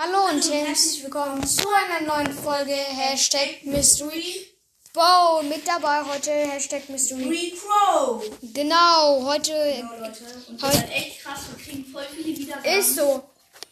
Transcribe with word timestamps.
Hallo 0.00 0.28
und 0.32 0.52
herzlich 0.52 1.02
willkommen 1.02 1.44
zu 1.46 1.64
einer 1.68 2.06
neuen 2.06 2.32
Folge 2.32 2.72
Hashtag 2.72 3.64
Mystery 3.64 4.46
Bow. 4.92 5.42
Mit 5.42 5.66
dabei 5.66 6.04
heute 6.04 6.30
Hashtag 6.30 6.88
Mystery. 6.88 7.52
Crow. 7.60 8.22
Genau, 8.54 9.24
heute 9.24 9.52
Genau, 9.52 9.98
Leute. 9.98 10.24
Und 10.48 10.62
das 10.62 10.68
Heute- 10.74 10.84
ist 10.84 10.92
echt 10.92 11.22
krass. 11.22 11.40
Wir 11.56 11.64
kriegen 11.64 11.84
voll 11.92 12.04
viele 12.14 12.38
Wiedergaben. 12.38 12.78
ist 12.78 12.94
so. 12.94 13.22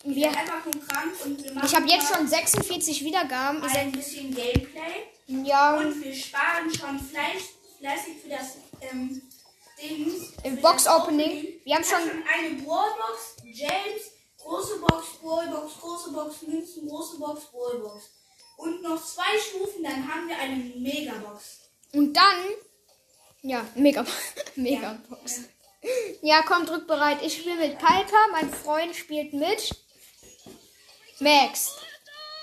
Wir 0.04 0.14
Wir, 0.16 0.28
einfach 0.30 0.62
krank 0.88 1.12
und 1.24 1.42
wir 1.44 1.52
machen 1.54 1.66
ich 1.66 1.74
habe 1.74 1.86
jetzt 1.88 2.14
schon 2.14 2.28
46 2.28 3.04
Wiedergaben. 3.04 3.62
Ein 3.62 3.92
bisschen 3.92 4.34
Gameplay. 4.34 5.04
ja 5.26 5.76
Und 5.76 6.02
wir 6.04 6.14
sparen 6.14 6.72
schon 6.74 6.98
fleiß, 7.00 7.42
fleißig 7.78 8.14
für 8.22 8.28
das 8.30 8.56
ähm, 8.80 9.22
Ding. 9.80 10.60
Box 10.60 10.86
Opening. 10.86 11.46
Wir 11.64 11.74
haben 11.76 11.84
schon 11.84 12.00
schon 12.00 12.22
eine 12.32 12.54
Brawlbox, 12.62 13.36
James, 13.44 14.12
große 14.46 14.78
Box, 14.78 15.06
Brawlbox, 15.22 15.72
große 15.80 16.10
Box, 16.12 16.42
Münzen, 16.42 16.88
große 16.88 17.18
Box, 17.18 17.46
Brawlbox. 17.52 18.04
Und 18.56 18.82
noch 18.82 19.02
zwei 19.04 19.38
Stufen, 19.38 19.82
dann 19.82 20.06
haben 20.08 20.28
wir 20.28 20.38
eine 20.38 20.56
Megabox. 20.56 21.60
und 21.92 22.12
dann 22.14 22.44
ja 23.42 23.66
mega 23.74 24.04
mega 24.56 24.98
Box. 25.08 25.40
Ja, 26.22 26.42
komm, 26.42 26.64
drück 26.66 26.86
bereit. 26.86 27.18
Ich 27.22 27.36
spiele 27.36 27.56
mit 27.56 27.78
Piper. 27.78 28.28
Mein 28.32 28.52
Freund 28.52 28.96
spielt 28.96 29.32
mit 29.34 29.70
Max. 31.20 31.76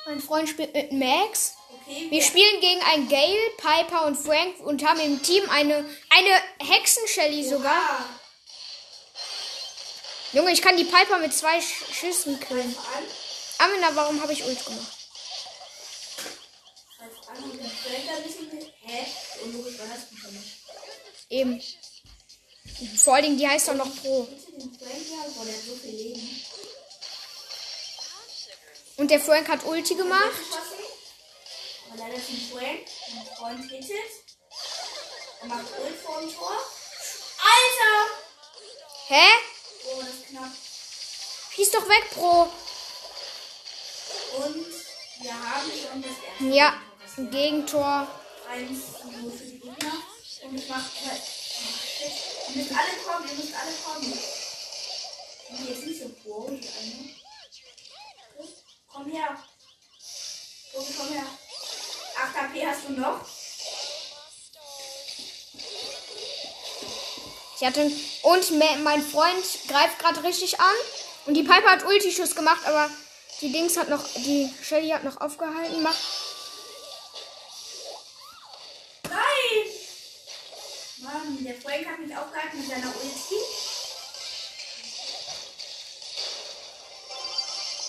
Mein 0.05 0.19
Freund 0.21 0.47
spielt 0.49 0.73
mit 0.73 0.91
Max. 0.93 1.55
Okay, 1.85 2.07
Wir 2.09 2.21
spielen 2.21 2.61
gegen 2.61 2.81
ein 2.93 3.09
Gale, 3.09 3.49
Piper 3.57 4.05
und 4.05 4.15
Frank 4.15 4.59
und 4.61 4.85
haben 4.87 4.99
im 5.01 5.21
Team 5.21 5.43
eine, 5.49 5.75
eine 6.09 6.69
Hexen-Shelly 6.69 7.43
sogar. 7.43 8.05
Junge, 10.33 10.51
ich 10.51 10.61
kann 10.63 10.75
die 10.75 10.83
Piper 10.83 11.19
mit 11.19 11.31
zwei 11.31 11.61
Sch 11.61 11.85
Schüssen 11.93 12.39
killen. 12.39 12.75
Amina, 13.59 13.95
warum 13.95 14.19
habe 14.19 14.33
ich 14.33 14.43
Ult 14.43 14.65
gemacht? 14.65 14.97
Und 19.43 19.53
dann 19.53 19.93
ein. 20.25 20.43
Eben. 21.29 21.63
Vor 22.97 23.13
allen 23.13 23.23
Dingen, 23.23 23.37
die 23.37 23.47
heißt 23.47 23.67
doch 23.67 23.75
noch 23.75 23.95
Pro. 24.01 24.27
Und 28.97 29.11
der 29.11 29.19
Frank 29.19 29.47
hat 29.47 29.63
Ulti 29.65 29.95
gemacht. 29.95 30.31
Aber 31.89 31.97
leider 31.97 32.15
ist 32.15 32.29
ein 32.29 32.49
Frank. 32.51 32.87
Mein 33.13 33.25
Freund 33.37 33.71
hittet. 33.71 33.97
Er 35.41 35.47
macht 35.47 35.79
Ult 35.79 35.95
vor 36.03 36.21
dem 36.21 36.33
Tor. 36.33 36.57
Alter! 37.37 38.09
Hä? 39.07 39.27
Knapp. 40.33 40.51
Schieß 41.53 41.71
doch 41.71 41.87
weg, 41.87 42.09
Pro. 42.09 42.51
Und 44.43 44.65
wir 45.21 45.31
haben 45.31 45.69
schon 45.69 46.01
das 46.01 46.11
erste 46.27 46.57
Ja, 46.57 46.71
Tor 46.71 46.79
ein 46.79 47.07
kassiert. 47.07 47.31
Gegentor. 47.31 48.07
1 48.49 48.69
nur 49.21 49.31
für 49.31 49.43
die 49.43 49.59
Gegner. 49.59 49.93
Und 50.43 50.55
ich 50.55 50.67
mach. 50.67 50.85
Ihr 52.49 52.55
müsst 52.55 52.71
alle 52.71 52.97
kommen, 53.05 53.29
ihr 53.29 53.35
müsst 53.35 53.53
alle 53.53 53.73
kommen. 53.85 54.19
Jetzt 55.69 55.85
nicht 55.85 56.01
so 56.01 56.09
pro, 56.09 56.49
die 56.49 56.67
eine. 56.67 57.09
Komm 58.91 59.11
her. 59.11 59.43
Tobi, 60.71 60.93
komm 60.97 61.09
her. 61.09 61.27
8 62.23 62.37
AP 62.37 62.65
hast 62.65 62.85
du 62.87 62.93
noch? 62.93 63.19
Ich 67.63 67.67
hatte. 67.69 67.89
Und 68.23 68.51
me- 68.51 68.77
mein 68.83 69.01
Freund 69.01 69.45
greift 69.69 69.97
gerade 69.97 70.21
richtig 70.21 70.59
an. 70.59 70.75
Und 71.25 71.33
die 71.35 71.43
Piper 71.43 71.71
hat 71.71 71.85
Ulti-Schuss 71.85 72.35
gemacht, 72.35 72.59
aber 72.65 72.89
die 73.39 73.53
Dings 73.53 73.77
hat 73.77 73.87
noch. 73.87 74.03
Die 74.15 74.53
Shelly 74.61 74.89
hat 74.89 75.05
noch 75.05 75.21
aufgehalten. 75.21 75.81
Macht. 75.81 75.95
Nein! 79.03 79.63
Mann, 80.97 81.37
der 81.45 81.55
Frank 81.55 81.87
hat 81.87 81.99
mich 81.99 82.13
aufgehalten 82.13 82.59
mit 82.59 82.69
seiner 82.69 82.87
Ulti. 82.87 83.35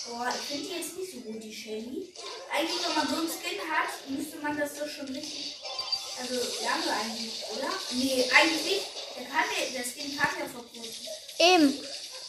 Boah, 0.06 0.28
ich 0.28 0.46
finde 0.46 0.68
die 0.68 0.74
jetzt 0.76 0.96
nicht 0.96 1.12
so 1.14 1.18
gut, 1.18 1.42
die 1.42 1.52
Shelly. 1.52 2.14
Eigentlich, 2.54 2.86
wenn 2.86 2.94
man 2.94 3.08
so 3.08 3.16
einen 3.16 3.28
Skin 3.28 3.58
hat, 3.72 4.08
müsste 4.08 4.36
man 4.36 4.56
das 4.56 4.78
doch 4.78 4.88
schon 4.88 5.06
richtig. 5.06 5.56
Also, 6.20 6.34
lange 6.62 6.96
eigentlich, 7.00 7.42
oder? 7.56 7.72
Nee, 7.90 8.30
eigentlich 8.32 8.64
nicht. 8.66 9.03
Der, 9.16 9.24
kann, 9.24 9.44
ja- 9.58 9.70
der 9.78 9.84
Skin 9.84 10.16
kam 10.18 10.30
ja 10.38 10.46
vor 10.46 10.64
kurzem. 10.64 11.06
Eben. 11.38 11.80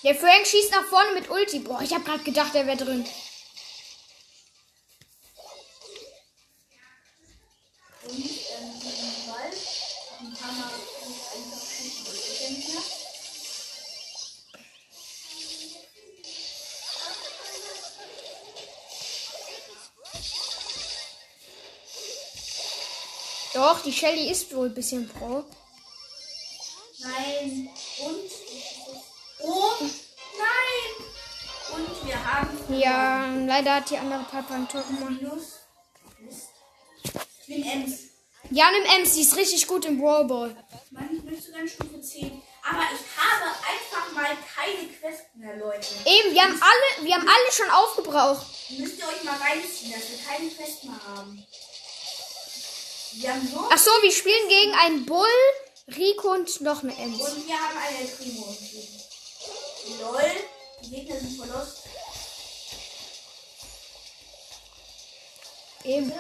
Der 0.04 0.16
Frank 0.16 0.46
schießt 0.46 0.72
nach 0.72 0.86
vorne 0.86 1.14
mit 1.14 1.30
Ulti. 1.30 1.60
Boah, 1.60 1.82
ich 1.82 1.94
habe 1.94 2.04
gerade 2.04 2.24
gedacht, 2.24 2.54
er 2.54 2.68
wäre 2.68 2.78
drin. 2.78 3.06
Und, 8.04 8.14
ähm, 8.14 8.80
diesen 8.82 9.26
Ball, 9.28 9.52
ein 10.20 10.34
paar 10.36 10.52
Mal 10.52 10.70
einfach 10.74 11.62
schießen, 11.68 12.74
das. 12.76 12.86
Doch, 23.54 23.82
die 23.84 23.94
Shelly 23.94 24.30
ist 24.30 24.54
wohl 24.54 24.68
ein 24.68 24.74
bisschen 24.74 25.08
Pro. 25.08 25.46
Ja, 32.70 33.26
leider 33.46 33.76
hat 33.76 33.90
die 33.90 33.98
andere 33.98 34.24
Piper 34.24 34.56
ein 34.56 34.68
Tor 34.68 34.84
gemacht. 34.84 35.22
Ich 37.42 37.48
bin 37.48 37.64
Ems. 37.64 38.00
Ja, 38.50 38.70
nimm 38.72 38.84
Ems, 38.98 39.14
die 39.14 39.22
ist 39.22 39.36
richtig 39.36 39.68
gut 39.68 39.86
im 39.86 40.00
Brawl 40.00 40.26
Ball. 40.26 40.56
Mann, 40.92 41.10
ich 41.16 41.24
möchte 41.24 41.52
sogar 41.52 41.68
Stufe 41.68 42.02
10. 42.02 42.42
Aber 42.64 42.82
ich 42.82 43.02
habe 43.18 43.52
einfach 43.52 44.12
mal 44.14 44.36
keine 44.56 44.88
Quests 44.88 45.36
mehr, 45.36 45.56
Leute. 45.58 45.88
Eben, 46.06 46.34
wir 46.34 46.42
haben 46.42 46.60
alle, 46.62 47.06
wir 47.06 47.14
haben 47.14 47.28
alle 47.28 47.52
schon 47.52 47.70
aufgebraucht. 47.70 48.46
Müsst 48.70 48.98
ihr 48.98 49.08
euch 49.08 49.24
mal 49.24 49.38
reinziehen, 49.38 49.94
dass 49.94 50.10
wir 50.10 50.18
keine 50.28 50.50
Quests 50.50 50.84
mehr 50.84 51.00
haben. 51.08 51.46
Wir 53.14 53.34
haben 53.34 53.48
so. 53.48 53.70
Ach 53.72 53.78
so, 53.78 53.92
wir 54.02 54.12
spielen 54.12 54.50
gegen 54.50 54.74
einen 54.74 55.06
Bull, 55.06 55.28
Rico 55.96 56.32
und 56.32 56.62
noch 56.62 56.82
eine 56.82 56.98
Ems. 56.98 57.20
Und 57.22 57.48
wir 57.48 57.56
haben 57.56 57.78
eine 57.78 58.08
Primo. 58.08 58.58
Lol. 60.02 60.32
Die 60.84 60.90
Gegner 60.90 61.20
sind 61.20 61.38
voll 61.38 61.48
lost. 61.48 61.84
Eben. 65.86 66.12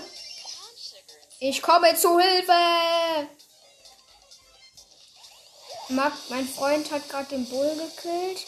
Ich 1.40 1.62
komme 1.62 1.96
zu 1.96 2.20
Hilfe. 2.20 2.53
Mag, 5.90 6.14
mein 6.30 6.48
Freund 6.48 6.92
hat 6.92 7.09
gerade 7.09 7.30
den 7.30 7.50
Bull 7.50 7.76
gekillt. 7.76 8.46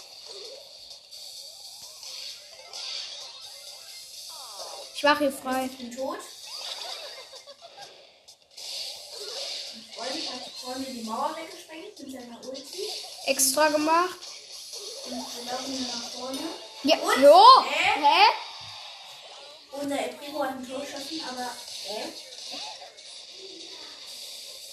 Ich 4.96 5.04
mache 5.04 5.20
hier 5.20 5.32
frei. 5.32 5.70
Ich 5.72 5.78
bin 5.78 5.96
tot. 5.96 6.20
Mein 9.74 10.10
Freund 10.10 10.34
hat 10.34 10.52
vorne 10.60 10.86
die 10.86 11.02
Mauer 11.02 11.36
weggesprengt 11.36 12.00
mit 12.00 12.12
seiner 12.12 12.44
Ulti. 12.48 12.90
Extra 13.26 13.70
gemacht. 13.70 14.20
Und 15.06 15.36
wir 15.36 15.52
laufen 15.52 15.74
hier 15.74 15.88
nach 15.88 16.10
vorne. 16.12 16.40
Ja. 16.84 16.98
Und? 16.98 17.22
Jo. 17.22 17.64
Hä? 17.70 18.02
Hä? 18.02 18.47
El 19.96 20.14
Primo 20.16 20.44
hat 20.44 20.52
ein 20.52 20.68
Tor 20.68 20.81
geschossen, 20.81 21.22
aber 21.30 21.44
äh, 21.90 22.08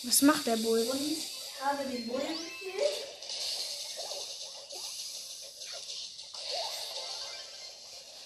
Was 0.02 0.22
macht 0.22 0.46
der 0.46 0.56
Bull? 0.56 0.80
und 0.90 1.00
ich 1.00 1.26
habe 1.60 1.84
den 1.84 2.06
Bullen 2.06 2.26
gekillt. 2.26 3.04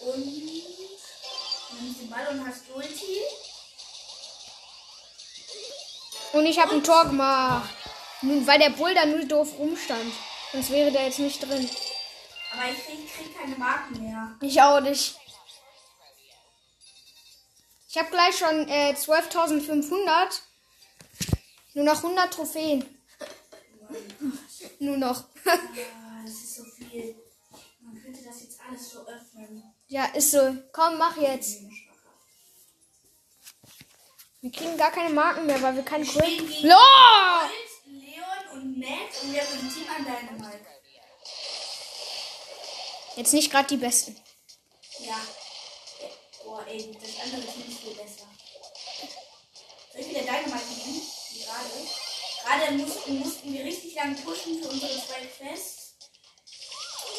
Und 0.01 0.25
nimmst 1.81 2.01
den 2.01 2.11
Ball 2.11 2.27
und 2.31 2.47
hast 2.47 2.63
Ulti. 2.75 3.21
Und 6.33 6.47
ich 6.47 6.59
habe 6.59 6.75
ein 6.75 6.85
Tor 6.85 7.05
gemacht. 7.05 7.71
Nun, 8.23 8.47
Weil 8.47 8.59
der 8.59 8.71
Bull 8.71 8.95
da 8.95 9.07
nur 9.07 9.25
doof 9.25 9.49
rumstand. 9.59 10.13
Sonst 10.53 10.71
wäre 10.71 10.91
der 10.91 11.05
jetzt 11.07 11.19
nicht 11.19 11.41
drin. 11.43 11.69
Aber 12.53 12.71
ich 12.71 12.85
krieg, 12.85 13.15
krieg 13.15 13.39
keine 13.39 13.57
Marken 13.57 14.03
mehr. 14.03 14.33
Ich 14.41 14.61
auch 14.61 14.81
nicht. 14.81 15.17
Ich 17.89 17.97
habe 17.97 18.11
gleich 18.11 18.37
schon 18.37 18.69
äh, 18.69 18.93
12.500. 18.93 20.41
Nur 21.75 21.85
noch 21.85 21.97
100 21.97 22.33
Trophäen. 22.33 22.85
Nur 24.79 24.99
noch. 24.99 25.25
Ah, 25.47 25.59
das 26.23 26.35
ist 26.35 26.57
so 26.57 26.65
viel. 26.65 27.17
Man 27.81 28.01
könnte 28.03 28.23
das 28.23 28.43
jetzt 28.43 28.61
alles 28.61 28.91
so 28.91 29.07
öffnen. 29.07 29.63
ja, 29.89 30.05
ist 30.07 30.31
so. 30.33 30.57
Komm, 30.73 30.99
mach 30.99 31.17
jetzt. 31.17 31.61
Wir 34.41 34.53
kriegen 34.53 34.77
gar 34.77 34.93
keine 34.93 35.13
Marken 35.13 35.47
mehr, 35.47 35.61
weil 35.63 35.75
wir 35.75 35.83
keine 35.83 36.05
gegen 36.05 36.47
LOL! 36.69 37.51
Leon 37.87 38.53
und 38.53 38.79
Matt 38.79 39.23
und 39.23 39.33
wir 39.33 39.41
haben 39.41 39.53
ein 39.53 39.73
Team 39.73 39.87
an 39.97 40.05
Dynamite. 40.05 40.67
Jetzt 43.17 43.33
nicht 43.33 43.51
gerade 43.51 43.69
die 43.69 43.79
besten. 43.79 44.17
Ja. 45.01 45.17
Boah, 46.49 46.65
ey, 46.67 46.97
das 46.99 47.23
andere 47.23 47.43
Team 47.53 47.69
ist 47.69 47.81
viel 47.81 47.93
besser. 47.93 48.25
Soll 49.93 50.01
ich 50.01 50.09
wieder 50.09 50.21
Dynamite 50.21 50.65
nehmen? 50.79 51.03
Gerade. 51.45 51.85
Gerade 52.43 52.73
mussten, 52.73 53.19
mussten 53.19 53.53
wir 53.53 53.65
richtig 53.67 53.95
lang 53.97 54.17
pushen 54.17 54.63
für 54.63 54.71
unsere 54.71 54.93
zwei 54.93 55.27
Quests. 55.27 55.93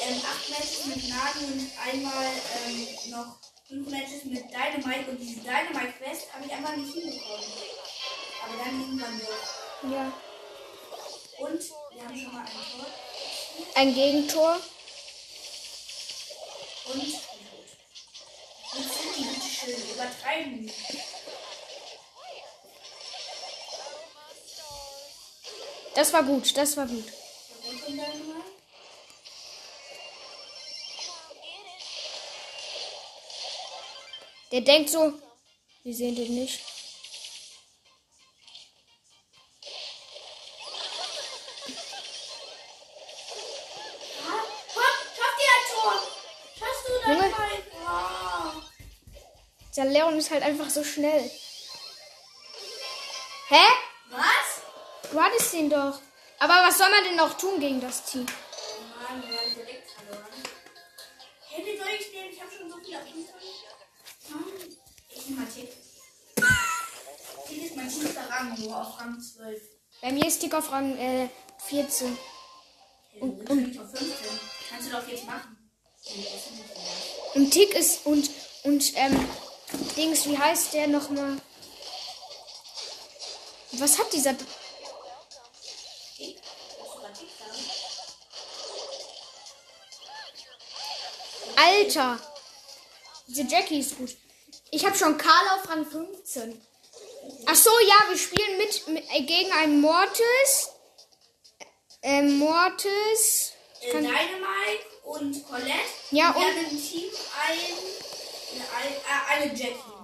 Ähm, 0.02 0.20
acht 0.26 0.50
Matches 0.50 0.86
mit 0.88 1.10
Nani 1.10 1.46
und 1.46 1.72
einmal 1.78 2.26
ähm, 2.66 3.12
noch 3.12 3.38
fünf 3.68 3.88
Matches 3.90 4.24
mit 4.24 4.46
Dynamite. 4.50 5.12
Und 5.12 5.20
diese 5.20 5.42
Dynamite-Quest 5.42 6.34
habe 6.34 6.46
ich 6.48 6.52
einfach 6.52 6.76
nicht 6.76 6.92
hinbekommen. 6.92 7.46
Aber 8.44 8.64
dann 8.64 8.82
irgendwann 8.82 9.20
doch. 9.20 9.92
Ja. 9.92 10.12
Und 11.38 11.62
wir 11.94 12.04
haben 12.04 12.18
schon 12.20 12.34
mal 12.34 12.42
ein 12.42 12.48
Tor. 12.48 12.88
Ein 13.76 13.94
Gegentor. 13.94 14.60
Und 16.92 17.19
übertreiben. 20.10 20.72
Das 25.96 26.14
war 26.14 26.24
gut, 26.24 26.56
das 26.56 26.78
war 26.78 26.88
gut. 26.88 27.06
Der 34.52 34.62
denkt 34.62 34.90
so, 34.90 35.14
wir 35.84 35.94
sehen 35.94 36.16
den 36.16 36.34
nicht. 36.34 36.69
Der 49.80 49.88
Leon 49.88 50.18
ist 50.18 50.30
halt 50.30 50.44
einfach 50.44 50.70
so 50.70 50.84
schnell. 50.84 51.32
Hä? 53.48 53.66
Was? 54.10 55.10
Du 55.10 55.22
hattest 55.22 55.54
den 55.54 55.70
doch. 55.70 56.02
Aber 56.38 56.68
was 56.68 56.78
soll 56.78 56.90
man 56.90 57.06
denn 57.06 57.16
noch 57.16 57.38
tun 57.38 57.62
gegen 57.62 57.80
das 57.80 58.04
Team? 58.04 58.26
Mann, 58.26 59.24
wir 59.26 59.40
haben 59.40 59.56
direkt 59.56 59.90
verloren. 59.90 60.28
Hey, 61.48 61.66
wie 61.66 61.78
soll 61.78 61.88
ich 61.98 62.12
nehmen? 62.12 62.30
Ich 62.34 62.42
habe 62.42 62.52
schon 62.52 62.70
so 62.70 62.78
viel 62.80 62.98
auf. 62.98 63.04
Mann, 64.32 64.44
Ich 65.12 65.28
nehme 65.28 65.40
mal 65.40 65.48
Tick. 65.48 65.72
Tick 67.48 67.64
ist 67.64 67.76
mein 67.78 67.88
tiefster 67.88 68.30
Rang, 68.30 68.60
nur 68.60 68.82
auf 68.82 69.00
Rang 69.00 69.18
12. 69.18 69.62
Bei 70.02 70.12
mir 70.12 70.28
ist 70.28 70.40
Tick 70.40 70.54
auf 70.56 70.70
Rang 70.74 70.98
äh, 70.98 71.30
14. 71.68 72.18
Hey, 73.12 73.22
bist 73.30 73.50
nicht 73.50 73.80
auf 73.80 73.92
15. 73.92 74.40
Kannst 74.70 74.88
du 74.90 74.92
doch 74.92 75.08
jetzt 75.08 75.26
machen. 75.26 75.72
Und 77.34 77.52
Tick 77.52 77.74
ist 77.76 78.06
und 78.06 78.30
und 78.64 78.92
ähm 78.98 79.30
Dings, 79.96 80.26
wie 80.26 80.38
heißt 80.38 80.74
der 80.74 80.88
nochmal? 80.88 81.38
Was 83.74 83.98
hat 84.00 84.12
dieser? 84.14 84.34
Sagen? 84.34 84.46
Alter! 91.56 92.20
Diese 93.28 93.44
Jackie 93.44 93.80
ist 93.80 93.98
gut. 93.98 94.16
Ich 94.72 94.86
habe 94.86 94.96
schon 94.98 95.18
Karl 95.18 95.48
auf 95.60 95.70
Rang 95.70 95.86
15. 95.86 96.62
Ach 97.46 97.56
so, 97.56 97.70
ja, 97.88 97.96
wir 98.10 98.18
spielen 98.18 98.58
mit, 98.58 98.88
mit 98.88 99.04
äh, 99.14 99.22
gegen 99.22 99.52
einen 99.52 99.82
Mortis. 99.82 100.70
Äh, 102.02 102.22
Mortis. 102.24 103.54
Äh, 103.82 103.92
Dynamite 103.92 104.86
und 105.04 105.48
Colette. 105.48 105.72
Ja, 106.12 106.34
wir 106.34 106.38
und- 106.38 106.44
haben 106.44 106.72
im 106.72 106.82
Team 106.90 107.10
ein, 107.48 107.58
eine, 108.52 108.66
eine, 109.36 109.46
eine 109.46 109.56
Jackie. 109.56 110.00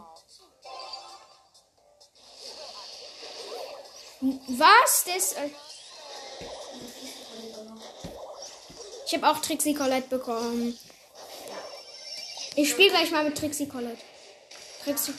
Was? 4.48 5.04
Das, 5.06 5.34
äh, 5.34 5.50
ich 9.06 9.14
habe 9.14 9.30
auch 9.30 9.40
Trixie 9.40 9.74
Colette 9.74 10.08
bekommen. 10.08 10.78
Ich 12.56 12.70
spiele 12.72 12.90
gleich 12.90 13.12
mal 13.12 13.24
mit 13.24 13.38
Trixie 13.38 13.68
Colette. 13.68 14.02
Trixie, 14.84 15.14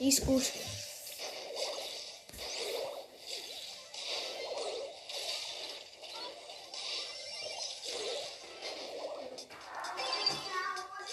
die 0.00 0.08
ist 0.08 0.26
gut. 0.26 0.42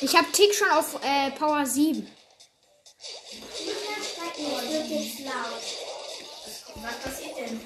Ich 0.02 0.16
habe 0.16 0.32
Tick 0.32 0.54
schon 0.54 0.70
auf 0.72 1.00
äh, 1.04 1.32
Power 1.32 1.66
7. 1.66 2.08
wird 4.70 4.88
jetzt 4.88 5.20
laut. 5.20 5.62
Was 6.76 6.96
passiert 7.00 7.38
denn? 7.38 7.62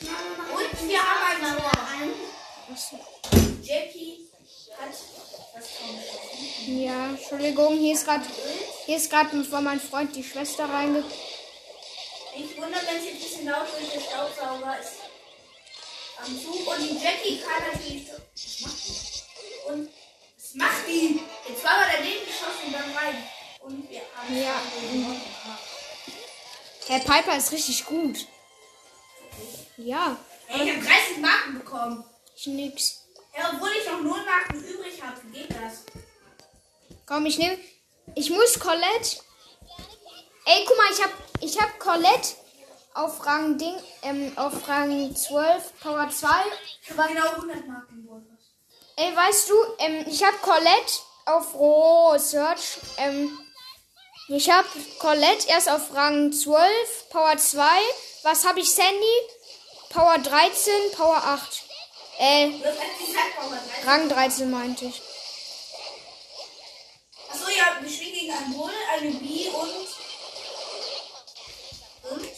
Und 0.00 0.88
wir 0.88 0.98
haben 0.98 1.42
ein 1.42 1.58
Tor. 1.58 1.70
Jackie 3.62 4.28
hat 4.78 4.90
das. 4.90 5.66
Ja, 6.66 7.06
Entschuldigung, 7.10 7.78
hier 7.78 7.94
ist 7.94 8.04
gerade 8.04 8.24
hier 8.86 8.96
ist 8.96 9.10
gerade 9.10 9.44
von 9.44 9.64
meinem 9.64 9.80
Freund 9.80 10.14
die 10.14 10.22
Schwester 10.22 10.64
reinge. 10.64 11.04
Ich 12.36 12.56
wundere, 12.56 12.80
wenn 12.86 13.02
sie 13.02 13.10
ein 13.10 13.18
bisschen 13.18 13.46
laut 13.46 13.66
wird, 13.78 13.94
der 13.94 14.00
Staubsauger 14.00 14.78
ist 14.78 14.92
am 16.22 16.40
Zug. 16.40 16.66
Und 16.66 16.78
die 16.78 17.02
Jackie 17.02 17.40
kann 17.40 17.72
natürlich. 17.72 18.06
Was 18.08 18.60
macht 18.60 18.76
die? 18.86 19.72
Und 19.72 19.90
was 20.36 20.54
macht 20.54 20.86
die? 20.88 21.20
Ja. 24.28 24.54
Herr 26.86 27.00
Piper 27.00 27.36
ist 27.36 27.52
richtig 27.52 27.84
gut. 27.84 28.26
Ja, 29.76 30.16
Ey, 30.48 30.64
ich 30.64 30.76
habe 30.76 30.84
30 30.84 31.18
Marken 31.18 31.54
bekommen. 31.58 32.04
ich 32.36 32.46
nix. 32.46 33.06
Ja, 33.36 33.52
obwohl 33.54 33.70
ich 33.70 33.86
noch 33.86 34.00
0 34.00 34.24
Marken 34.24 34.64
übrig 34.64 35.00
habe, 35.02 35.20
wie 35.24 35.38
geht 35.38 35.50
das? 35.50 35.84
Komm, 37.06 37.26
ich 37.26 37.38
nehme. 37.38 37.58
Ich 38.16 38.30
muss 38.30 38.58
Colette. 38.58 39.18
Ey, 40.46 40.64
guck 40.66 40.76
mal, 40.76 40.90
ich 40.92 41.02
hab, 41.02 41.10
ich 41.40 41.60
hab 41.60 41.78
Colette 41.78 42.36
auf 42.94 43.24
Rang 43.24 43.56
Ding, 43.56 43.76
ähm, 44.02 44.32
auf 44.36 44.68
Rang 44.68 45.14
12, 45.14 45.80
Power 45.80 46.10
2. 46.10 46.28
Ich 46.82 46.90
habe 46.90 47.08
genau 47.12 47.28
100 47.30 47.66
Marken 47.68 48.02
gewonnen. 48.02 48.38
Ey, 48.96 49.14
weißt 49.14 49.48
du, 49.48 49.54
ähm, 49.78 50.04
ich 50.08 50.22
hab 50.24 50.42
Colette 50.42 50.92
auf 51.26 51.54
oh, 51.54 52.18
Search, 52.18 52.78
ähm, 52.96 53.38
ich 54.36 54.50
hab 54.50 54.64
Colette 54.98 55.48
erst 55.48 55.68
auf 55.68 55.94
Rang 55.94 56.32
12, 56.32 57.08
Power 57.10 57.36
2. 57.36 57.62
Was 58.22 58.44
hab 58.46 58.56
ich, 58.56 58.70
Sandy? 58.70 59.16
Power 59.88 60.18
13, 60.18 60.72
Power 60.92 61.16
8. 61.16 61.62
Äh, 62.18 62.50
Du 62.50 62.64
hast 62.64 63.06
gesagt, 63.06 63.36
Power 63.36 63.58
13. 63.82 63.88
Rang 63.88 64.08
13 64.08 64.50
meinte 64.50 64.84
ich. 64.86 65.02
Achso, 67.28 67.48
ja, 67.48 67.76
wir 67.80 67.90
spielen 67.90 68.14
gegen 68.14 68.32
einen 68.32 68.52
Bull, 68.54 68.72
eine 68.92 69.10
B 69.10 69.48
und. 69.48 69.88
Und? 72.10 72.28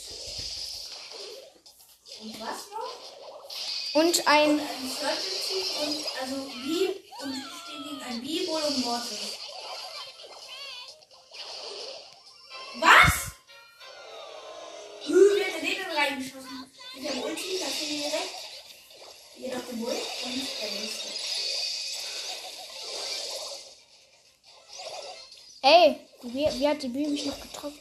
Und 2.21 2.41
was 2.41 2.69
noch? 2.71 4.01
Und 4.01 4.27
ein, 4.27 4.61
Ein 4.61 4.97
Circle 4.99 5.17
Team 5.47 5.67
und. 5.83 6.07
Also 6.21 6.37
B 6.37 6.89
und 7.23 7.33
wir 7.35 7.51
stehen 7.63 7.85
gegen 7.85 8.03
ein 8.03 8.23
B, 8.23 8.47
Bull 8.47 8.63
und 8.63 8.85
Mortis. 8.85 9.42
Was? 12.81 13.33
Hü, 15.07 15.15
wer 15.37 15.47
hat 15.47 15.55
denn 15.55 15.67
den 15.67 15.77
denn 15.77 15.97
reingeschossen? 15.97 16.73
Mit 16.95 17.11
dem 17.11 17.23
Ulti, 17.23 17.59
da 17.59 17.67
stehen 17.67 17.89
wir 17.91 18.09
direkt. 18.09 18.35
Hier 19.35 19.55
noch 19.55 19.65
der 19.67 19.73
Bull 19.73 19.97
und 20.25 20.35
der 20.61 20.71
nächste. 20.81 21.09
ey, 25.63 26.01
wie, 26.23 26.61
wie 26.61 26.69
hat 26.69 26.83
die 26.83 26.89
Bibi 26.89 27.11
mich 27.11 27.27
noch 27.27 27.41
getroffen? 27.41 27.79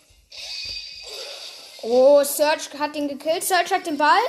Oh, 1.82 2.24
Search 2.24 2.70
hat 2.78 2.96
ihn 2.96 3.08
gekillt. 3.08 3.44
Search 3.44 3.72
hat 3.72 3.88
den 3.88 3.98
Ball. 3.98 4.22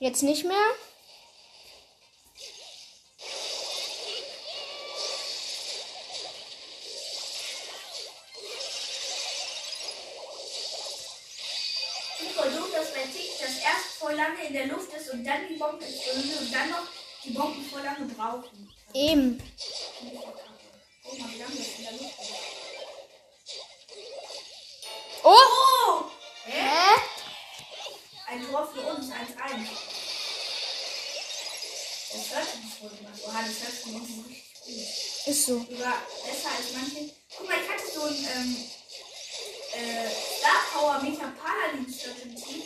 Jetzt 0.00 0.22
nicht 0.22 0.44
mehr. 0.44 0.66
Voll 14.04 14.16
lange 14.16 14.44
in 14.46 14.52
der 14.52 14.66
Luft 14.66 14.92
ist 14.92 15.10
und 15.10 15.24
dann 15.24 15.48
die 15.48 15.54
Bombe 15.54 15.84
explodiert 15.84 16.40
und 16.40 16.54
dann 16.54 16.70
noch 16.70 16.86
die 17.24 17.30
Bomben 17.30 17.64
voll 17.64 17.82
lange 17.82 18.04
brauchen. 18.06 18.70
Eben. 18.92 19.42
Guck 21.02 21.18
mal, 21.18 21.32
wie 21.32 21.38
lange 21.38 21.56
das 21.56 21.78
in 21.78 21.84
der 21.84 21.92
Luft 21.92 22.20
ist. 22.20 22.32
Oh! 25.22 25.32
Oh! 25.32 26.04
Hä? 26.44 26.52
Hä? 26.52 27.00
Ein 28.26 28.46
Tor 28.46 28.68
für 28.74 28.80
uns, 28.82 29.06
1-1. 29.06 29.12
Das 32.12 32.30
hört 32.30 32.44
sich 32.44 32.80
gut 32.80 32.98
gemacht. 32.98 33.20
Oha, 33.26 33.42
das 33.42 33.62
hört 33.62 33.72
sich 33.72 33.86
nicht 33.86 34.28
richtig 34.28 34.64
gut. 34.64 35.26
Ist 35.26 35.46
so. 35.46 35.58
Sogar 35.60 36.02
besser 36.26 36.50
als 36.58 36.72
manche. 36.74 37.10
Guck 37.38 37.48
mal, 37.48 37.56
ich 37.62 37.70
hatte 37.70 37.90
so 37.90 38.02
ein 38.02 38.28
ähm, 38.36 38.56
äh, 39.72 40.10
Star 40.38 40.60
Power 40.72 41.02
Mecha 41.02 41.32
Paladin 41.42 41.90
Search 41.90 42.22
im 42.22 42.36
Team. 42.36 42.62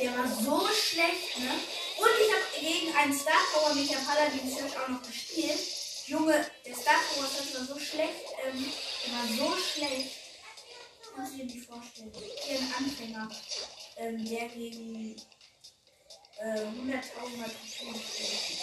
Der 0.00 0.16
war 0.16 0.26
so 0.26 0.66
schlecht, 0.68 1.38
ne? 1.38 1.50
Und 1.98 2.08
ich 2.24 2.32
habe 2.32 2.58
gegen 2.58 2.96
einen 2.96 3.12
Star 3.12 3.34
Power 3.52 3.74
Mecha 3.74 3.98
Paladin 4.00 4.50
Search 4.50 4.74
auch 4.78 4.88
noch 4.88 5.02
gespielt. 5.02 5.58
Junge, 6.06 6.50
der 6.64 6.74
Star 6.74 6.94
Power 7.12 7.26
Search 7.26 7.54
war 7.54 7.66
so 7.66 7.78
schlecht, 7.78 8.24
ähm, 8.46 8.72
der 9.04 9.12
war 9.12 9.26
so 9.26 9.56
schlecht. 9.60 10.16
Kannst 11.14 11.34
du 11.34 11.36
dir 11.36 11.44
nicht 11.44 11.66
vorstellen. 11.66 12.12
Hier 12.14 12.58
ein 12.58 12.74
Anfänger, 12.78 13.28
ähm, 13.98 14.24
der 14.24 14.48
gegen 14.48 15.16
äh, 16.38 16.60
100.000 16.60 17.36
Mal 17.36 17.50
Trophäen 17.50 17.94
spielt. 17.94 18.60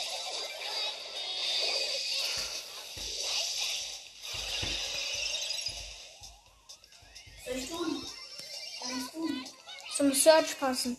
Soll 7.45 7.55
ich 7.55 7.69
tun? 7.69 8.07
Kann 8.81 8.99
ich 8.99 9.11
tun? 9.11 9.45
Zum 9.95 10.13
Search 10.13 10.59
passen. 10.59 10.97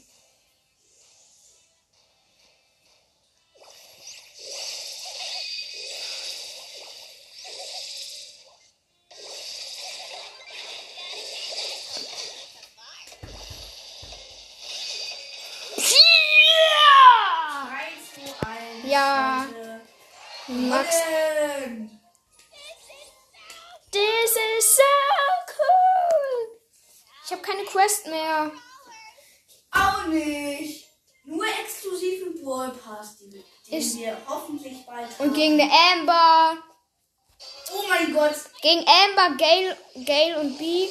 Die, 33.78 33.84
Ist- 33.86 33.98
wir 33.98 34.16
hoffentlich 34.28 34.84
bald 34.86 35.08
Und 35.18 35.26
haben. 35.28 35.34
gegen 35.34 35.60
eine 35.60 35.70
Amber. 35.92 36.56
Oh 37.72 37.82
mein 37.88 38.12
Gott. 38.12 38.34
Gegen 38.62 38.84
Amber, 38.88 39.36
Gale, 39.36 39.76
Gale 40.04 40.40
und 40.40 40.58
B. 40.58 40.88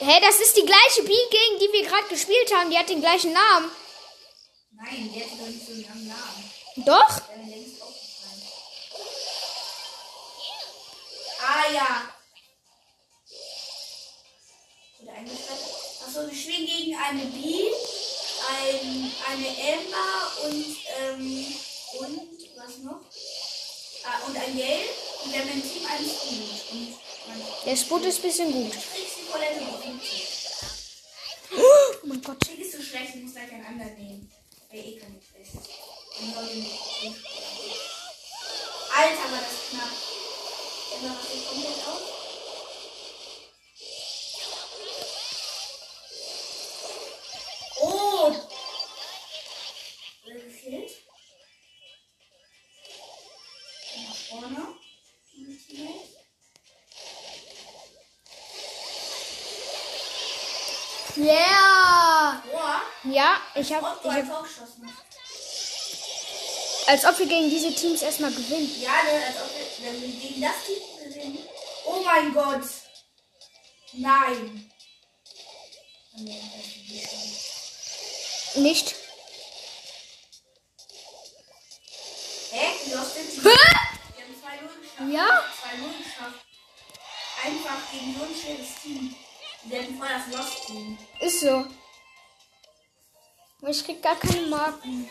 Hä, 0.00 0.20
das 0.20 0.40
ist 0.40 0.56
die 0.56 0.64
gleiche 0.66 1.02
B, 1.04 1.08
gegen 1.30 1.58
die 1.60 1.72
wir 1.72 1.86
gerade 1.88 2.08
gespielt 2.08 2.52
haben. 2.54 2.70
Die 2.70 2.78
hat 2.78 2.88
den 2.88 3.00
gleichen 3.00 3.32
Namen. 3.32 3.70
Nein, 4.72 5.12
der 5.14 5.22
hat 5.24 5.32
doch 5.38 5.46
nicht 5.46 5.64
so 5.64 5.72
einen 5.72 5.82
langen 5.84 6.08
Namen. 6.08 6.50
Doch? 6.76 7.20
Eine 19.32 19.48
Amber 19.48 20.44
und, 20.44 20.76
ähm, 21.00 21.46
und 22.00 22.38
was 22.56 22.78
noch? 22.78 23.00
Ah, 24.04 24.26
und 24.26 24.36
ein 24.36 24.56
Gale. 24.56 24.90
Und 25.24 25.32
wir 25.32 25.40
haben 25.40 25.50
ein 25.50 25.62
Team. 25.62 26.42
Und 26.72 26.88
man 27.28 27.42
Der 27.64 27.76
Sput 27.76 28.04
ist 28.04 28.18
ein 28.18 28.22
bisschen 28.22 28.52
gut. 28.52 28.72
Oh 31.54 32.06
mein 32.06 32.22
Gott. 32.22 32.40
Krieg 32.40 32.60
ist 32.60 32.72
so 32.72 32.82
schlecht, 32.82 33.14
ich 33.14 33.22
muss 33.22 33.32
gleich 33.32 33.52
einen 33.52 33.64
anderen 33.66 33.94
nehmen. 33.94 34.32
Wer 34.70 34.84
eh 34.84 34.98
den 34.98 35.12
nicht 35.12 35.28
Alter, 38.94 39.32
war 39.32 39.40
das 39.40 39.61
ich 63.62 63.72
habe, 63.72 63.86
Otto 63.86 64.10
ich 64.10 64.28
hab, 64.28 64.46
als 66.86 67.04
ob 67.04 67.18
wir 67.18 67.26
gegen 67.26 67.48
diese 67.48 67.72
Teams 67.72 68.02
erstmal 68.02 68.32
gewinnen. 68.32 68.70
Ja, 68.80 69.02
ne, 69.04 69.26
als 69.26 69.36
ob 69.36 69.50
wir, 69.56 69.86
wenn 69.86 70.02
wir 70.02 70.08
gegen 70.08 70.40
das 70.40 70.52
Team 70.66 70.82
gewinnen. 71.08 71.38
Oh 71.86 72.02
mein 72.04 72.34
Gott. 72.34 72.64
Nein. 73.92 74.70
Nicht. 78.56 78.94
Hä? 82.50 82.66
Die 82.84 82.90
Lost 82.90 83.14
sind 83.14 83.32
die. 83.32 83.44
Wir 83.44 83.52
haben 83.52 84.34
2-0 84.42 84.80
geschafft. 84.80 85.12
Ja? 85.12 85.28
2-0 85.28 85.98
geschafft. 85.98 86.46
Einfach 87.44 87.90
gegen 87.90 88.16
so 88.18 88.24
ein 88.24 88.34
schönes 88.34 88.82
Team. 88.82 89.14
Wir 89.64 89.82
hatten 89.82 89.96
voll 89.96 90.08
das 90.08 90.36
Lost-Team. 90.36 90.98
Ist 91.20 91.40
so. 91.40 91.66
Ich 93.68 93.84
krieg 93.84 94.02
gar 94.02 94.16
keine 94.16 94.46
Marken. 94.46 95.08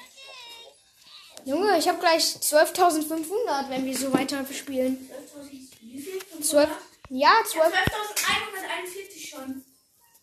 Junge, 1.46 1.78
ich 1.78 1.88
habe 1.88 2.00
gleich 2.00 2.24
12.500, 2.24 3.70
wenn 3.70 3.86
wir 3.86 3.98
so 3.98 4.14
weiter 4.14 4.46
spielen. 4.52 5.10
12.000. 5.36 5.72
Wie 5.82 6.00
viel? 6.00 6.22
12. 6.44 6.70
Ja, 7.10 7.30
Ja, 7.30 7.46
12. 7.46 7.74
12.141 7.74 9.30
schon. 9.30 9.66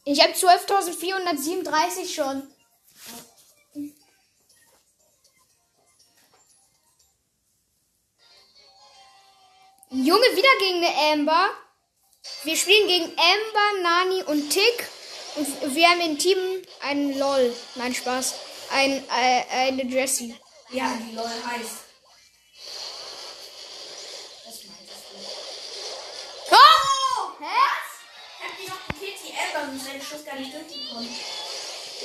Ich 0.04 0.22
habe 0.22 0.32
12.437 0.32 2.14
schon. 2.14 2.42
Junge, 9.90 10.20
wieder 10.36 10.58
gegen 10.58 10.84
eine 10.84 11.12
Amber. 11.12 11.50
Wir 12.44 12.56
spielen 12.56 12.86
gegen 12.88 13.04
Amber, 13.04 13.82
Nani 13.82 14.22
und 14.24 14.50
Tick. 14.50 14.88
Und 15.38 15.74
wir 15.76 15.88
haben 15.88 16.00
im 16.00 16.18
Team 16.18 16.36
einen 16.80 17.16
LOL. 17.16 17.54
Nein, 17.76 17.94
Spaß. 17.94 18.34
Ein, 18.72 19.04
äh, 19.08 19.44
eine 19.50 19.84
Jessie. 19.84 20.34
Ja, 20.70 20.98
die 21.00 21.14
LOL 21.14 21.26
heißt. 21.26 21.76
Das 24.44 24.54
meintest 24.64 25.04
du. 25.12 26.54
Oh! 26.56 27.30
Hä? 27.38 27.60
Ich 28.36 28.44
hab 28.44 28.56
die 28.58 28.68
noch 28.68 28.88
gekillt, 28.88 29.18
die 29.22 29.32
sonst 29.54 29.86
wäre 29.86 29.98
der 29.98 30.04
Schuss 30.04 30.24
gar 30.24 30.34
nicht 30.34 30.52
durchgekommen. 30.52 31.08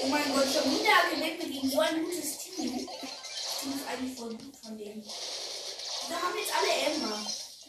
Oh 0.03 0.07
mein 0.07 0.33
Gott, 0.33 0.45
schon 0.53 0.79
wieder 0.79 1.09
gewinnt 1.09 1.39
gegen 1.39 1.69
so 1.71 1.79
ein 1.79 2.03
gutes 2.03 2.37
Team. 2.37 2.87
Das 2.87 3.61
Team 3.61 3.73
ist 3.73 3.87
eigentlich 3.87 4.17
voll 4.17 4.29
gut 4.35 4.55
von 4.61 4.77
denen. 4.77 5.03
Da 6.09 6.15
haben 6.21 6.37
jetzt 6.37 6.53
alle. 6.55 7.07
Mal 7.09 7.19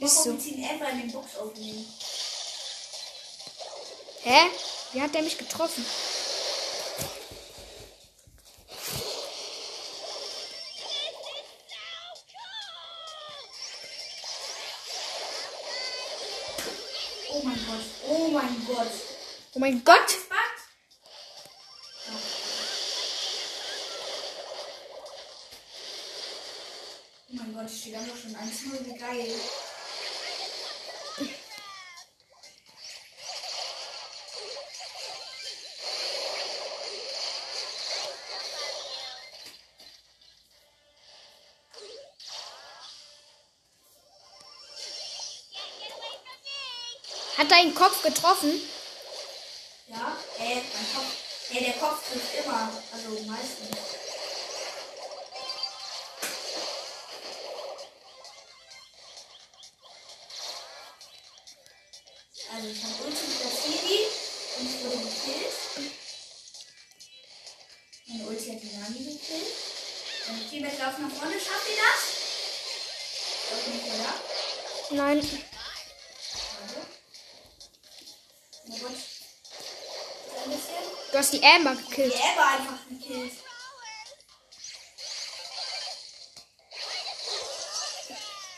Ist 0.01 0.25
so. 0.25 0.37
ziehen 0.37 0.69
Amber 0.69 0.91
in 0.91 1.01
den 1.01 1.13
Box 1.13 1.37
aufnehmen. 1.39 1.87
Hä? 4.25 4.51
Wie 4.95 5.03
hat 5.03 5.13
der 5.13 5.23
mich 5.23 5.37
getroffen? 5.37 5.85
Oh 17.33 17.43
mein 17.43 17.67
Gott, 17.67 17.85
oh 18.07 18.29
mein 18.29 18.67
Gott. 18.69 18.87
Oh 19.55 19.59
mein 19.59 19.85
Gott! 19.85 19.99
Oh 27.27 27.33
mein 27.33 27.53
Gott, 27.53 27.69
steht 27.69 27.97
einfach 27.97 28.17
schon 28.17 28.37
1-0, 28.37 28.87
wie 28.87 28.97
geil. 28.97 29.41
Hat 47.45 47.51
deinen 47.51 47.75
Kopf 47.75 48.03
getroffen? 48.03 48.59
Ja, 49.89 50.17
äh, 50.39 50.55
mein 50.55 50.95
Kopf. 50.95 51.13
Ja, 51.51 51.61
der 51.61 51.75
Kopf 51.75 52.09
trifft 52.11 52.43
immer. 52.43 52.73
Also 52.91 53.11
meistens. 53.27 53.77
Also 62.51 62.69
ich 62.69 62.83
habe 62.83 62.95
Ulti 63.05 63.27
mit 63.27 63.41
der 63.41 63.51
Phoebe 63.51 64.09
und 64.59 64.65
ich 64.65 64.77
wurde 64.83 64.97
gekillt. 65.05 65.55
Meine 68.07 68.25
Ulti 68.27 68.47
hat 68.53 68.63
die 68.63 68.73
Nani 68.75 69.01
gekillt. 69.05 69.53
Okay, 70.29 70.63
wir 70.63 70.73
laufen 70.83 71.09
nach 71.09 71.15
vorne. 71.15 71.35
Schafft 71.35 71.69
ihr 71.69 71.77
das? 71.77 72.01
Nein. 74.93 75.45
Du 81.15 81.21
hast 81.21 81.33
die 81.33 81.45
Amber 81.45 81.77
gekillt. 81.77 82.13
Die 82.13 82.21
Amber 82.21 82.45
einfach 82.45 82.89
gekillt. 82.89 83.33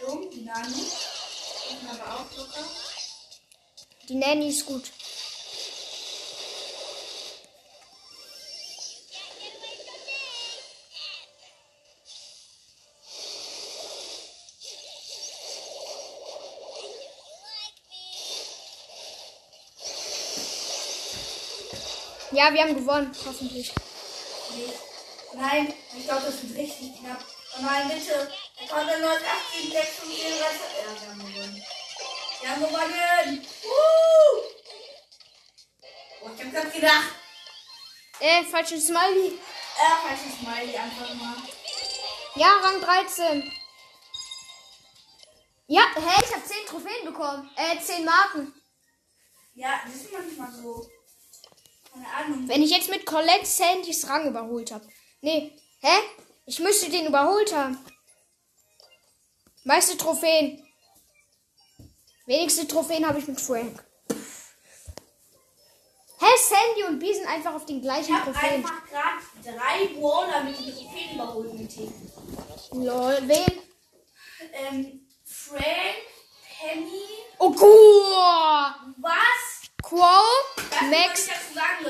Dumm, 0.00 0.30
die 0.30 0.40
Nani. 0.40 0.90
Auch 2.00 2.38
locker. 2.38 2.64
Die 4.08 4.14
Nanny 4.14 4.48
ist 4.48 4.64
gut. 4.64 4.90
Ja, 22.37 22.52
wir 22.52 22.61
haben 22.64 22.76
gewonnen, 22.76 23.11
hoffentlich. 23.25 23.73
Nee. 24.50 24.71
Nein, 25.33 25.73
ich 25.97 26.05
glaube, 26.05 26.26
das 26.26 26.43
wird 26.43 26.59
richtig 26.59 26.99
knapp. 27.00 27.25
Oh 27.57 27.62
nein, 27.62 27.88
bitte. 27.88 28.31
Er 28.61 28.69
kommt 28.69 28.90
der 28.90 28.99
918, 28.99 29.73
6 29.73 30.02
und 30.02 30.12
4, 30.12 30.28
3, 30.28 30.37
Ja, 30.37 31.00
wir 31.00 31.09
haben 31.09 31.19
gewonnen. 31.19 31.62
Wir 32.43 32.50
haben 32.50 32.61
gewonnen. 32.61 33.47
Uh! 33.64 34.43
Oh, 36.21 36.31
ich 36.37 36.45
hab 36.45 36.52
grad 36.52 36.75
gedacht. 36.75 37.14
Äh, 38.21 38.45
falsches 38.45 38.87
Smiley. 38.87 39.28
Äh, 39.28 40.07
falsches 40.07 40.38
Smiley 40.38 40.76
einfach 40.76 41.14
mal. 41.14 41.37
Ja, 42.35 42.49
Rang 42.62 42.83
13. 42.83 43.50
Ja, 45.69 45.87
hä, 45.95 46.23
ich 46.23 46.35
habe 46.35 46.45
10 46.45 46.66
Trophäen 46.66 47.07
bekommen. 47.07 47.49
Äh, 47.57 47.81
10 47.81 48.05
Marken. 48.05 48.52
Ja, 49.55 49.81
das 49.87 49.95
ist 49.95 50.12
manchmal 50.12 50.52
so. 50.52 50.87
Wenn 52.46 52.62
ich 52.62 52.70
jetzt 52.70 52.90
mit 52.90 53.06
Colette 53.06 53.46
Sandys 53.46 54.08
Rang 54.08 54.26
überholt 54.28 54.70
habe. 54.72 54.86
Nee, 55.20 55.52
hä? 55.80 55.98
Ich 56.46 56.58
müsste 56.60 56.90
den 56.90 57.06
überholt 57.06 57.54
haben. 57.54 57.78
Meiste 59.64 59.96
Trophäen. 59.96 60.62
Wenigste 62.26 62.66
Trophäen 62.66 63.06
habe 63.06 63.18
ich 63.18 63.26
mit 63.28 63.40
Frank. 63.40 63.84
Hä, 66.18 66.26
Sandy 66.48 66.84
und 66.88 66.98
B 66.98 67.12
sind 67.12 67.26
einfach 67.26 67.54
auf 67.54 67.66
den 67.66 67.76
Ich 67.76 67.82
gleichen 67.82 68.14
habe 68.18 68.32
Trophäen. 68.32 68.54
einfach 68.64 68.84
gerade 68.86 69.22
drei 69.58 69.86
Brawler 69.94 70.44
mit 70.44 70.58
den 70.58 70.74
Trophäen 70.74 71.14
überholt 71.14 71.54
mit. 71.54 71.76
Lol, 72.72 73.18
wen? 73.22 73.62
Ähm, 74.52 75.06
Frank, 75.24 75.96
Penny, 76.58 77.02
Oh, 77.38 77.50
cool. 77.60 78.94
was? 78.98 79.55
Quo, 79.88 79.99
Max. 80.90 81.21
Ich 81.21 81.28
dazu 81.28 81.55
sagen. 81.55 81.87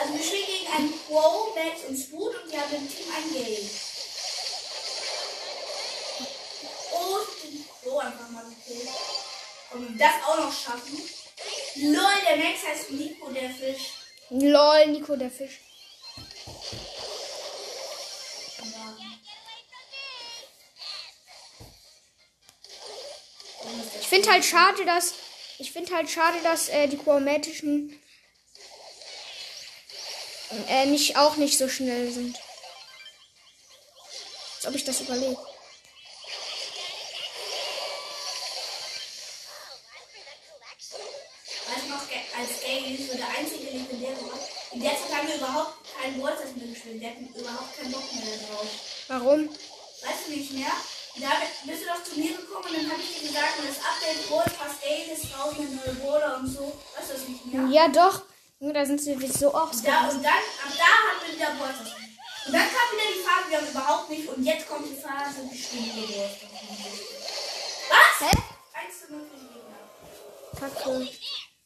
Also 0.00 0.14
wir 0.14 0.24
spielen 0.24 0.46
gegen 0.46 0.72
einen 0.72 1.00
Pro, 1.00 1.54
Max 1.54 1.84
und 1.86 1.98
Spoot 1.98 2.42
und 2.42 2.50
wir 2.50 2.60
haben 2.62 2.74
im 2.74 2.90
Team 2.90 3.12
ein 3.14 3.32
Game. 3.34 3.70
Oh, 6.94 7.18
ich 7.20 7.42
bin 7.42 7.66
Pro 7.82 7.98
einfach 7.98 8.28
mal 8.30 8.44
gekillt. 8.44 8.88
Und 9.72 9.98
wir 9.98 9.98
das 9.98 10.14
auch 10.26 10.38
noch 10.38 10.52
schaffen. 10.52 10.96
Lol, 11.76 12.22
der 12.26 12.36
Max 12.38 12.66
heißt 12.66 12.90
Nico, 12.92 13.30
der 13.30 13.50
Fisch. 13.50 13.92
Lol, 14.30 14.86
Nico 14.86 15.14
der 15.16 15.30
Fisch. 15.30 15.60
Ich 24.00 24.08
finde 24.08 24.30
halt 24.30 24.44
schade, 24.44 24.86
dass 24.86 25.14
ich 25.62 25.70
finde 25.70 25.94
halt 25.94 26.10
schade, 26.10 26.38
dass 26.42 26.68
äh, 26.70 26.88
die 26.88 26.98
chromatischen 26.98 27.96
äh, 30.68 30.86
nicht 30.86 31.16
auch 31.16 31.36
nicht 31.36 31.56
so 31.56 31.68
schnell 31.68 32.10
sind. 32.10 32.36
Als 34.56 34.66
ob 34.66 34.74
ich 34.74 34.82
das 34.82 35.00
überlege. 35.02 35.38
Weißt 41.68 41.84
du 41.84 41.88
noch, 41.90 42.02
als 42.38 42.60
Gay 42.60 42.98
so 43.08 43.16
der 43.16 43.28
einzige 43.28 43.70
legendäre? 43.70 44.18
In 44.72 44.80
der 44.80 44.90
Zeit 44.90 45.14
haben 45.16 45.28
wir 45.28 45.36
überhaupt 45.36 45.76
keinen 45.96 46.20
Balltest 46.20 46.56
mehr 46.56 46.66
gespielt. 46.66 47.00
Wir 47.00 47.10
hatten 47.10 47.32
überhaupt 47.36 47.78
keinen 47.78 47.92
Bock 47.92 48.12
mehr 48.12 48.36
darauf. 48.36 48.66
Warum? 49.06 49.48
Weißt 49.48 50.26
du 50.26 50.32
nicht 50.32 50.50
mehr? 50.54 50.72
Da 51.16 51.28
bist 51.66 51.82
du 51.82 51.86
doch 51.86 52.02
zu 52.02 52.18
mir 52.18 52.36
gekommen 52.36 52.64
und 52.68 52.74
dann 52.74 52.92
habe 52.92 53.02
ich 53.02 53.20
dir 53.20 53.28
gesagt, 53.28 53.54
das 53.58 53.76
Update 53.84 54.28
Brawl 54.28 54.44
Pass 54.44 54.80
Gay 54.80 55.12
ist 55.12 55.26
raus 55.38 55.54
mit 55.58 55.70
neue 55.74 55.94
Brawler 55.96 56.38
und 56.38 56.46
so. 56.46 56.72
Weißt 56.96 57.10
du 57.10 57.14
das 57.14 57.28
nicht 57.28 57.44
mehr? 57.46 57.66
Ja, 57.68 57.88
doch. 57.88 58.22
Nur 58.60 58.72
Da 58.72 58.86
sind 58.86 59.00
sie 59.00 59.14
so 59.26 59.52
oft. 59.52 59.74
Da, 59.86 60.08
und 60.08 60.22
dann, 60.22 60.32
ab 60.32 60.72
da 60.78 60.84
hatten 60.84 61.26
wir 61.26 61.34
wieder 61.34 61.50
Balltest. 61.58 61.92
Und 62.46 62.52
dann 62.52 62.62
kam 62.62 62.86
wieder 62.94 63.10
die 63.12 63.22
Phase, 63.22 63.50
wir 63.50 63.58
haben 63.58 63.68
überhaupt 63.68 64.10
nicht. 64.10 64.28
Und 64.28 64.44
jetzt 64.44 64.68
kommt 64.68 64.86
die 64.86 64.94
Phase, 64.94 65.42
die 65.50 65.58
Stunde 65.58 65.90
Brawlers. 65.90 66.32
Was? 67.90 68.30
Hä? 68.30 68.36
1 68.86 69.00
zu 69.00 69.12
0 69.12 69.20
für 69.28 69.36
die 69.36 69.50
Gegner. 69.52 69.82
Kacke. 70.58 71.08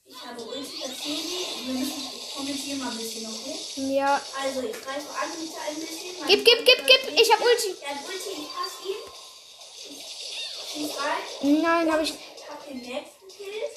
Ich 0.09 0.27
habe 0.27 0.41
Ulti, 0.41 0.81
das 0.81 0.97
die. 1.03 1.67
Wir 1.67 1.75
müssen, 1.75 2.03
ich 2.17 2.35
kommentiere 2.35 2.79
mal 2.79 2.91
ein 2.91 2.97
bisschen, 2.97 3.27
okay? 3.27 3.95
Ja. 3.95 4.21
Also, 4.41 4.63
ich 4.63 4.73
greife 4.73 5.11
an 5.21 5.29
ein 5.29 5.77
bisschen. 5.81 6.27
Gib, 6.27 6.45
gib, 6.45 6.65
gib, 6.65 6.87
gib. 6.87 7.21
Ich 7.21 7.33
hab 7.33 7.41
Ulti. 7.41 7.77
Er 7.83 7.91
hat 7.91 8.05
Ulti, 8.07 8.31
ich 8.41 8.49
passe 8.55 8.86
Nein, 11.43 11.93
habe 11.93 12.03
ich. 12.03 12.11
Ich 12.11 12.49
hab 12.49 12.67
den 12.67 12.79
Max 12.79 13.11
gekillt. 13.21 13.77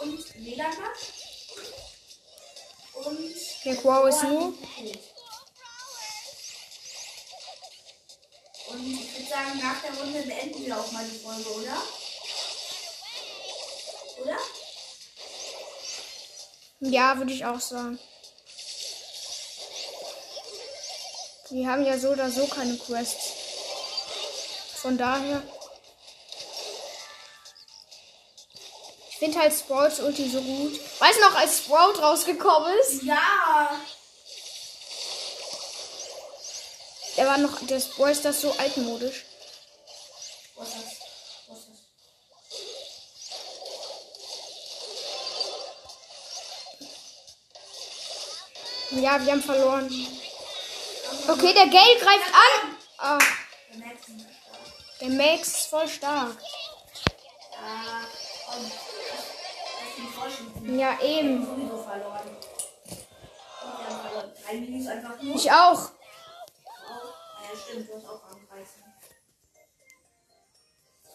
Und 0.00 0.40
Megabuck. 0.40 0.96
Und. 3.04 3.34
Der 3.64 3.76
Quo 3.76 4.06
ist 4.06 4.22
nur. 4.24 4.54
Und 8.66 8.92
ich 8.92 9.12
würde 9.16 9.30
sagen, 9.30 9.60
nach 9.62 9.80
der 9.82 9.92
Runde 9.98 10.22
beenden 10.22 10.66
wir 10.66 10.78
auch 10.78 10.92
mal 10.92 11.04
die 11.04 11.18
Folge, 11.18 11.48
oder? 11.48 11.82
Oder? 14.22 14.38
Ja, 16.80 17.16
würde 17.16 17.32
ich 17.32 17.44
auch 17.44 17.60
sagen. 17.60 17.98
Wir 21.50 21.68
haben 21.68 21.84
ja 21.86 21.98
so 21.98 22.08
oder 22.08 22.30
so 22.30 22.46
keine 22.46 22.76
Quests. 22.76 23.32
Von 24.76 24.98
daher. 24.98 25.42
Finde 29.24 29.40
halt 29.40 29.54
Sprouts 29.54 30.00
Ulti 30.00 30.28
so 30.28 30.40
gut. 30.40 30.78
Weißt 30.98 31.18
du 31.18 31.22
noch, 31.22 31.34
als 31.34 31.58
Sprout 31.58 31.98
rausgekommen 32.00 32.72
ist? 32.80 33.02
Ja! 33.04 33.70
Der 37.16 37.26
war 37.26 37.38
noch. 37.38 37.66
Der 37.66 37.80
Sprout 37.80 38.08
ist 38.08 38.24
das 38.24 38.40
so 38.40 38.52
altmodisch. 38.52 39.24
Was 40.56 40.68
ist 40.68 40.76
das? 40.76 40.84
Was 41.48 41.58
ist 41.58 41.68
das? 48.90 49.00
Ja, 49.00 49.24
wir 49.24 49.32
haben 49.32 49.42
verloren. 49.42 49.86
Okay, 51.28 51.52
der 51.54 51.66
Gale 51.66 51.98
greift 51.98 52.30
an. 53.00 53.26
Der 53.70 53.78
Max 53.78 54.00
ist 54.00 54.08
nicht 54.08 54.26
stark. 54.42 55.00
der 55.00 55.08
Max 55.08 55.48
ist 55.48 55.66
voll 55.66 55.88
stark. 55.88 56.36
Du 67.86 67.94
hast 67.94 68.06
auch 68.06 68.24
angreifen. 68.30 68.84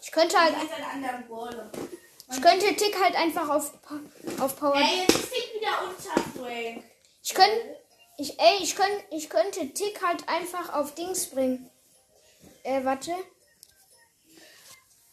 Ich 0.02 0.12
könnte 0.12 0.40
halt. 0.40 0.54
Halt. 0.56 0.70
Ich 2.32 2.42
könnte 2.42 2.76
Tick 2.76 3.02
halt 3.02 3.16
einfach 3.16 3.48
auf, 3.48 3.72
auf 4.40 4.56
Power. 4.56 4.76
Ey, 4.76 5.00
jetzt 5.00 5.16
ist 5.16 5.32
Tick 5.32 5.54
wieder 5.54 5.82
unter 5.82 6.20
Frank. 6.38 6.84
Ich 7.22 7.34
könnte. 7.34 7.76
Ich, 8.18 8.38
ey, 8.38 8.58
ich, 8.60 8.76
könnt, 8.76 9.04
ich 9.10 9.30
könnte 9.30 9.72
Tick 9.72 10.00
halt 10.06 10.28
einfach 10.28 10.74
auf 10.74 10.94
Dings 10.94 11.26
bringen. 11.30 11.70
Äh, 12.62 12.84
warte. 12.84 13.14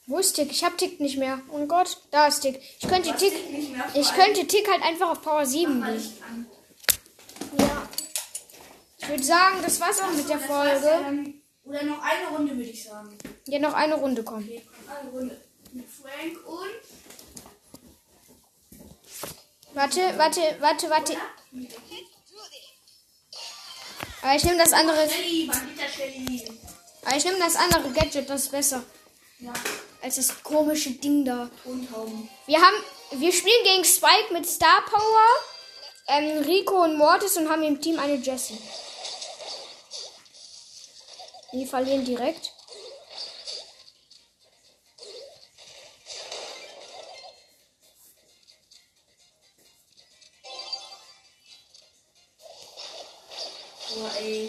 Wo 0.09 0.19
ist 0.19 0.33
Tick? 0.33 0.49
Ich 0.51 0.63
hab 0.63 0.77
Tick 0.77 1.01
nicht 1.01 1.17
mehr. 1.17 1.41
Oh 1.51 1.65
Gott, 1.65 1.97
da 2.11 2.27
ist 2.27 2.39
Tick. 2.39 2.61
Ich 2.79 2.87
könnte 2.87 3.13
Tick. 3.17 3.33
Ich 3.93 4.13
könnte 4.13 4.47
Tick 4.47 4.65
halt 4.71 4.81
einfach 4.81 5.09
auf 5.09 5.21
Power 5.21 5.45
7 5.45 5.79
Mach 5.79 5.87
mal 5.87 5.93
bringen. 5.93 6.01
Licht 6.01 6.23
an. 6.23 6.47
Ja. 7.59 7.89
Ich 8.99 9.09
würde 9.09 9.23
sagen, 9.23 9.57
das 9.61 9.81
war's 9.81 9.99
auch 9.99 10.13
mit 10.13 10.29
der 10.29 10.39
Folge. 10.39 11.33
Oder 11.65 11.83
noch 11.83 12.01
eine 12.01 12.27
Runde, 12.29 12.55
würde 12.55 12.69
ich 12.69 12.85
sagen. 12.85 13.17
Ja, 13.47 13.59
noch 13.59 13.73
eine 13.73 13.95
Runde 13.95 14.23
kommen. 14.23 14.45
Okay, 14.45 14.65
eine 14.87 15.09
Runde. 15.09 15.41
Mit 15.73 15.85
Frank 15.89 16.47
und. 16.47 16.69
Warte, 19.73 19.99
warte, 20.17 20.41
warte, 20.61 20.89
warte. 20.89 21.17
Aber 24.21 24.35
ich 24.35 24.43
nehme 24.45 24.57
das 24.57 24.71
andere. 24.71 25.09
Aber 27.03 27.17
ich 27.17 27.25
nehme 27.25 27.39
das 27.39 27.55
andere 27.57 27.91
Gadget, 27.91 28.29
das 28.29 28.43
ist 28.43 28.51
besser. 28.51 28.83
Ja, 29.39 29.53
Als 30.07 30.15
das 30.15 30.41
komische 30.41 30.91
Ding 30.91 31.25
da. 31.25 31.49
Tontauben. 31.65 32.29
Wir 32.45 32.61
haben. 32.61 32.77
Wir 33.11 33.33
spielen 33.33 33.61
gegen 33.65 33.83
Spike 33.83 34.31
mit 34.31 34.47
Star 34.47 34.81
Power, 34.89 35.27
ähm, 36.07 36.43
Rico 36.45 36.81
und 36.81 36.97
Mortis 36.97 37.35
und 37.35 37.49
haben 37.49 37.61
im 37.63 37.81
Team 37.81 37.99
eine 37.99 38.15
Jessie. 38.15 38.57
Die 41.51 41.65
verlieren 41.65 42.05
direkt. 42.05 42.53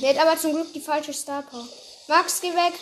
Der 0.03 0.11
hat 0.11 0.19
aber 0.19 0.39
zum 0.39 0.53
Glück 0.53 0.73
die 0.73 0.81
falsche 0.81 1.13
Star 1.13 1.43
Power. 1.43 1.67
Max, 2.07 2.41
geh 2.41 2.55
weg. 2.55 2.75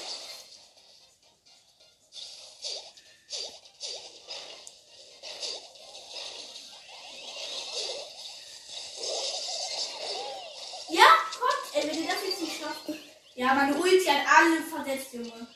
Ja, 13.37 13.53
meine 13.53 13.75
Ulti 13.77 14.07
hat 14.07 14.27
alle 14.27 14.62
versetzt, 14.62 15.12
Junge. 15.12 15.46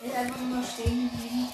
Der 0.00 0.08
ist 0.08 0.14
einfach 0.14 0.36
nur 0.36 0.62
stehen 0.62 1.10
geblieben. 1.10 1.48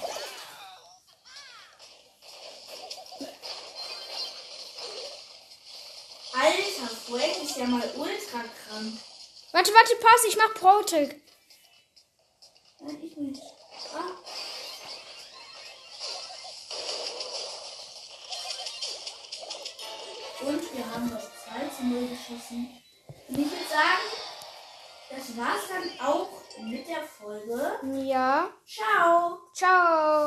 Alter, 6.33 6.95
Frank 7.07 7.43
ist 7.43 7.55
ja 7.55 7.65
mal 7.65 7.89
ultra 7.95 8.39
krank. 8.39 8.99
Warte, 9.53 9.73
warte, 9.73 9.95
pass, 9.95 10.25
ich 10.27 10.35
mach 10.35 10.53
Protec. 10.55 11.21
Nein, 12.81 13.01
ich 13.01 13.15
nicht. 13.15 13.41
Ah. 13.95 14.17
Und 20.41 20.75
wir 20.75 20.85
haben 20.93 21.09
das 21.09 21.23
2 21.45 21.77
zu 21.77 21.85
0 21.85 22.09
geschossen. 22.09 22.83
Und 23.29 23.37
ich 23.37 23.51
würde 23.51 23.69
sagen, 23.69 24.09
das 25.11 25.37
war's 25.37 25.67
dann 25.69 26.07
auch 26.07 26.29
mit 26.63 26.87
der 26.87 27.03
Folge. 27.03 27.79
Ja. 28.03 28.49
Ciao! 28.65 29.37
Ciao. 29.53 30.19